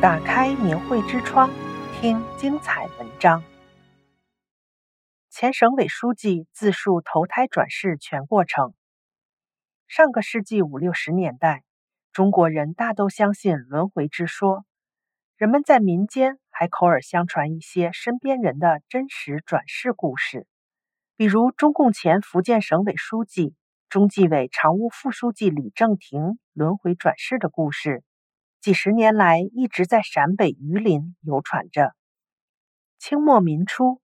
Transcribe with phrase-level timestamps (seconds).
[0.00, 1.50] 打开明慧之窗，
[2.00, 3.42] 听精彩文章。
[5.28, 8.74] 前省委书记自述投胎转世全过程。
[9.88, 11.64] 上个世纪五六十年代，
[12.12, 14.64] 中国人大都相信轮回之说，
[15.36, 20.46] 人们在民间还口耳相传一些身边人的真实转世故事，
[21.16, 23.56] 比如中共前福建省委书记、
[23.88, 28.04] 中纪委常务副书记李正廷轮回转世的故事。
[28.68, 31.94] 几十年来一直在陕北榆林流传着。
[32.98, 34.02] 清末民初，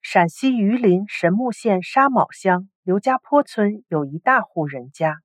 [0.00, 5.18] 陕西榆林神木县沙卯乡刘家坡村有一大户人家，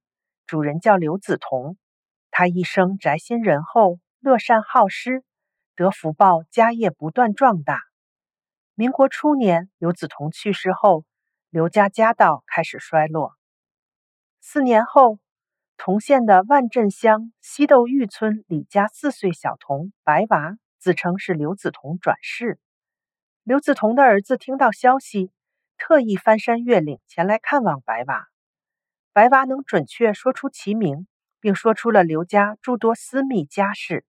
[0.45, 1.77] 主人叫刘子彤。
[2.31, 5.23] 他一生宅心仁厚，乐善好施，
[5.77, 7.79] 得福报，家业不断壮大。
[8.75, 11.05] 民国初年，刘子彤去世后，
[11.49, 13.37] 刘家家道开始衰落。
[14.41, 15.17] 四年后，
[15.83, 22.59] 同县的万镇乡西窦峪村李家四岁小童白娃自称是刘子彤转世。
[23.43, 25.31] 刘子彤的儿子听到消息，
[25.79, 28.27] 特意翻山越岭前来看望白娃。
[29.11, 31.07] 白娃能准确说出其名，
[31.39, 34.05] 并说出了刘家诸多私密家事。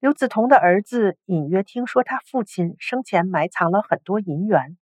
[0.00, 4.76] 刘子彤的儿子隐约听说他父亲生前埋藏了很多银元，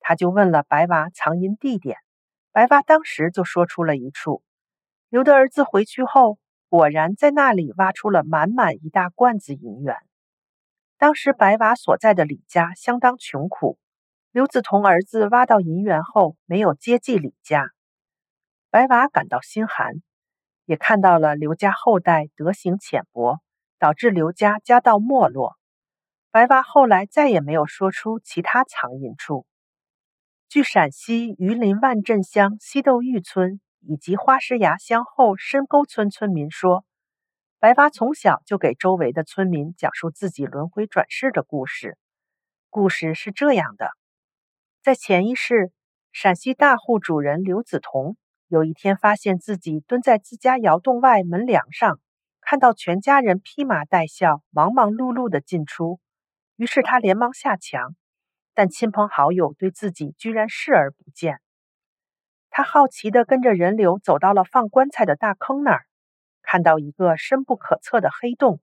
[0.00, 1.98] 他就问了白娃藏银地点，
[2.50, 4.42] 白娃当时就说出了一处。
[5.12, 6.38] 刘的儿子回去后，
[6.70, 9.94] 果然在那里挖出了满满一大罐子银元。
[10.96, 13.78] 当时白娃所在的李家相当穷苦，
[14.30, 17.72] 刘子彤儿子挖到银元后，没有接济李家，
[18.70, 19.96] 白娃感到心寒，
[20.64, 23.40] 也看到了刘家后代德行浅薄，
[23.78, 25.58] 导致刘家家道没落。
[26.30, 29.44] 白娃后来再也没有说出其他藏银处。
[30.48, 33.60] 据陕西榆林万镇乡西窦峪村。
[33.86, 36.84] 以及花石崖乡后深沟村村民说，
[37.58, 41.98] 白发从小就给周围的村民讲述自己轮回转世的故事。
[42.70, 43.90] 故事是这样的：
[44.82, 45.72] 在前一世，
[46.10, 48.16] 陕西大户主人刘子彤
[48.48, 52.00] 有一天发现自己蹲在自家窑洞外门梁上，
[52.40, 56.00] 看到全家人披麻戴孝、忙忙碌碌的进出，
[56.56, 57.94] 于是他连忙下墙，
[58.54, 61.40] 但亲朋好友对自己居然视而不见。
[62.54, 65.86] 他好奇地跟着人流走到了放棺材的大坑那儿，
[66.42, 68.60] 看到一个深不可测的黑洞。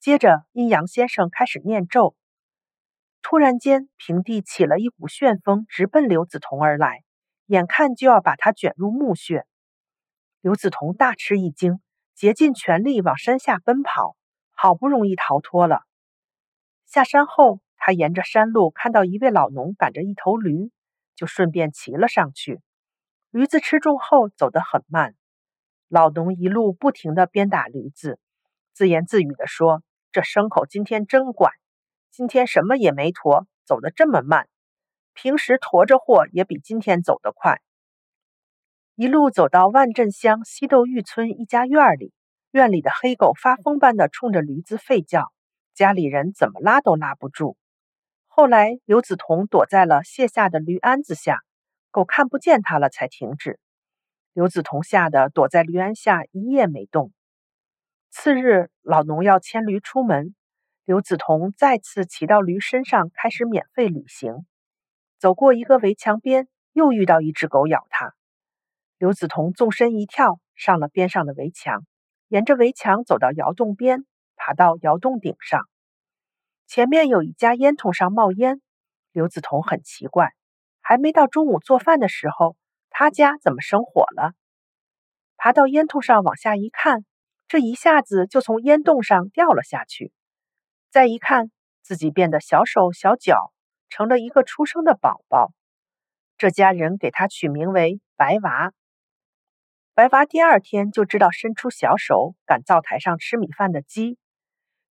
[0.00, 2.16] 接着，阴阳先生开始念咒。
[3.22, 7.04] 突然间，平地起了一股旋风，直奔刘子彤而来，
[7.46, 9.46] 眼看就要把他卷入墓穴。
[10.40, 11.80] 刘子彤大吃一惊，
[12.16, 14.16] 竭尽全力往山下奔跑，
[14.50, 15.82] 好不容易逃脱了。
[16.84, 20.72] 下山后，他沿着山路看到一位老农赶着一头驴，
[21.14, 22.60] 就顺便骑了上去。
[23.34, 25.16] 驴子吃重后走得很慢，
[25.88, 28.20] 老农一路不停地鞭打驴子，
[28.72, 31.50] 自言自语地说：“这牲口今天真乖，
[32.12, 34.48] 今天什么也没驮，走得这么慢。
[35.14, 37.60] 平时驮着货也比今天走得快。”
[38.94, 42.12] 一路走到万镇乡西豆峪村一家院里，
[42.52, 45.32] 院里的黑狗发疯般地冲着驴子吠叫，
[45.74, 47.56] 家里人怎么拉都拉不住。
[48.28, 51.42] 后来，刘子彤躲在了卸下的驴鞍子下。
[51.94, 53.60] 狗看不见他了，才停止。
[54.32, 57.12] 刘子彤吓得躲在驴鞍下一夜没动。
[58.10, 60.34] 次日，老农要牵驴出门，
[60.84, 64.44] 刘子彤再次骑到驴身上，开始免费旅行。
[65.20, 68.16] 走过一个围墙边，又遇到一只狗咬他。
[68.98, 71.86] 刘子彤纵身一跳，上了边上的围墙，
[72.26, 74.04] 沿着围墙走到窑洞边，
[74.34, 75.68] 爬到窑洞顶上。
[76.66, 78.60] 前面有一家烟囱上冒烟，
[79.12, 80.32] 刘子彤很奇怪。
[80.86, 82.56] 还没到中午做饭的时候，
[82.90, 84.34] 他家怎么生火了？
[85.38, 87.06] 爬到烟囱上往下一看，
[87.48, 90.12] 这一下子就从烟洞上掉了下去。
[90.90, 91.50] 再一看，
[91.80, 93.50] 自己变得小手小脚，
[93.88, 95.52] 成了一个出生的宝宝。
[96.36, 98.74] 这家人给他取名为白娃。
[99.94, 104.18] 白娃第二天就知道伸出小手赶灶台上吃米饭的鸡，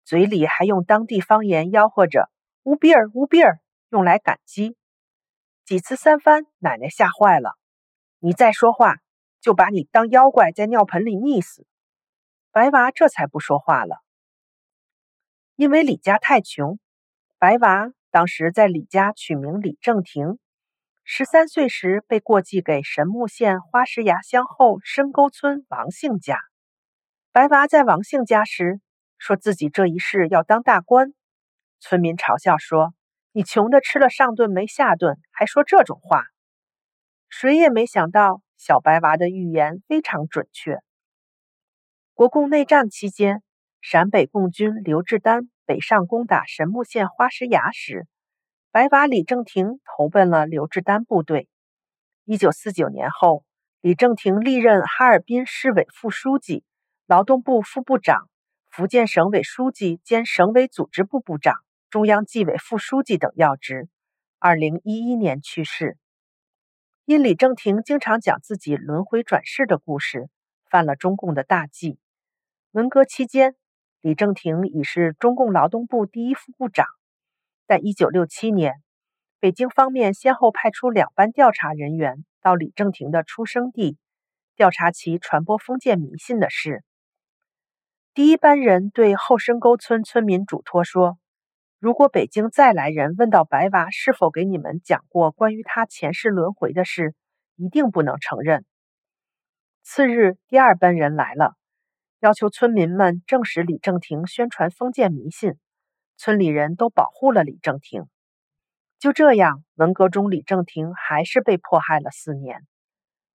[0.06, 2.32] 嘴里还用当地方言吆喝着
[2.64, 3.60] “乌比尔乌比尔”，
[3.92, 4.78] 用来赶鸡。
[5.66, 7.58] 几次三番，奶奶吓坏了。
[8.20, 8.98] 你再说话，
[9.40, 11.66] 就把你当妖怪在尿盆里溺死。
[12.52, 14.04] 白娃这才不说话了。
[15.56, 16.80] 因为李家太穷，
[17.38, 20.40] 白娃当时在李家取名李正廷。
[21.04, 26.40] 十三岁时被过继给神木县花石崖乡后深沟村王姓家。
[27.32, 28.82] 白娃在王姓家时，
[29.18, 31.14] 说自己这一世要当大官。
[31.80, 32.94] 村民嘲笑说。
[33.34, 36.26] 你穷的吃了上顿没下顿，还说这种话？
[37.30, 40.80] 谁也没想到，小白娃的预言非常准确。
[42.14, 43.42] 国共内战期间，
[43.80, 48.06] 陕北共军刘志丹北上攻打神木县花石崖时，
[48.70, 51.48] 白娃李正廷投奔了刘志丹部队。
[52.26, 53.46] 一九四九年后，
[53.80, 56.66] 李正廷历任哈尔滨市委副书记、
[57.08, 58.30] 劳动部副部长、
[58.70, 61.56] 福建省委书记兼省委组织部部长、
[61.92, 63.90] 中央纪委副书记等要职。
[64.40, 65.98] 二零一一年去世。
[67.04, 70.30] 因李正廷经常讲自己轮回转世的故事，
[70.70, 72.00] 犯了中共的大忌。
[72.72, 73.58] 文革期间，
[74.00, 76.88] 李正廷已是中共劳动部第一副部长，
[77.68, 78.76] 但一九六七年，
[79.42, 83.98] 北京方面先后派出两班调查人员到李正廷的出生地，
[84.56, 86.86] 调查其传播封建迷信的事。
[88.14, 91.18] 第一班人对后深沟村村民嘱托说
[91.82, 97.16] ：“如果北京再来人问到白娃是否给你们讲过关于他前世轮回的事，
[97.56, 98.66] 一定不能承认。”
[99.82, 101.56] 次日，第二班人来了，
[102.20, 105.56] 要求村民们证实李正廷宣传封建迷信，
[106.18, 108.04] 村里人都保护了李正廷。
[109.00, 112.60] 就这样，文革中李正廷还是被迫害了四年。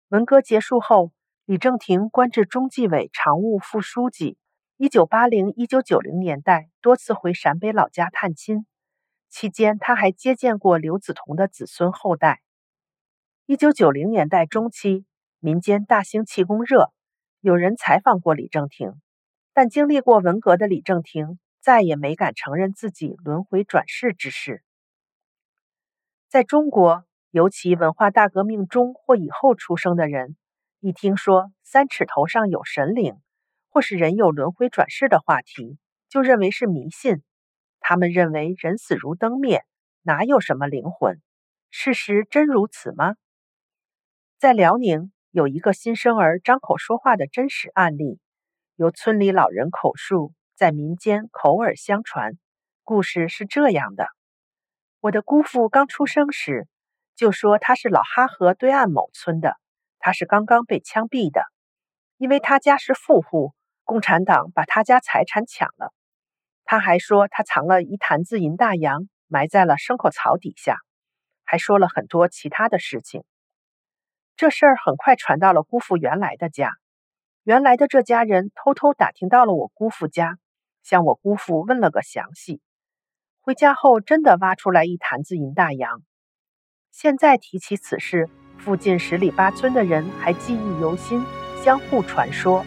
[0.06, 1.10] 文革结束后，
[1.46, 4.38] 李正廷官至中纪委常务副书记。
[4.78, 8.66] 一九八零、一九九零年代多次回陕北老家探亲，
[9.30, 12.42] 期间他还接见过刘梓彤的子孙后代。
[13.46, 15.06] 一九九零年代中期，
[15.40, 16.92] 民间大兴气功热，
[17.40, 19.00] 有人采访过李正廷，
[19.54, 24.62] 但经历过文革的李正廷再也没敢承认自己轮回转世之事。
[26.28, 30.36] 在中国，尤其文化大革命中或以后出生的人，
[30.80, 33.16] 一听说三尺头上有神灵，
[33.76, 35.76] 或是人有轮回转世的话题，
[36.08, 37.22] 就认为是迷信。
[37.78, 39.66] 他们认为人死如灯灭，
[40.00, 41.20] 哪有什么灵魂？
[41.68, 43.16] 事实真如此吗？
[44.38, 48.18] 在辽宁有一个新生儿张口说话的真实案例，
[48.76, 52.38] 由村里老人口述，在民间口耳相传。
[52.82, 54.08] 故事是这样的。
[55.00, 56.66] 我的姑父刚出生时，
[57.14, 59.58] 就说他是老哈河对岸某村的，
[59.98, 61.42] 他是刚刚被枪毙的，
[62.16, 63.52] 因为他家是富户，
[63.86, 65.94] 共产党把他家财产抢了。
[66.64, 70.80] 他还说他藏了一坛子银大洋，埋在了牲口槽底下，
[71.44, 73.22] 还说了很多其他的事情。
[74.36, 76.72] 这事儿很快传到了姑父原来的家，
[77.44, 80.36] 原来的这家人偷偷打听到了我姑父家，
[80.82, 82.60] 向我姑父问了个详细。
[83.40, 86.02] 回家后，真的挖出来一坛子银大洋。
[86.90, 88.28] 现在提起此事，
[88.58, 91.24] 附近十里八村的人还记忆犹新，
[91.62, 92.66] 相互传说。